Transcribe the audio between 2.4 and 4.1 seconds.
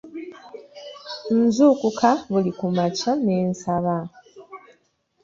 ku makya ne nsaba.